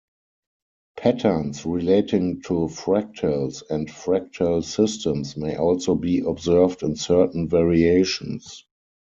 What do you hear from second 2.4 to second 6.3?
to fractals and fractal systems may also be